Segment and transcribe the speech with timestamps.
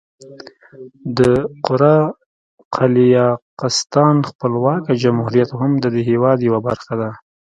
[1.17, 1.19] د
[1.65, 1.97] قره
[2.75, 7.09] قالیاقستان خپلواکه جمهوریت هم د دې هېواد یوه برخه ده.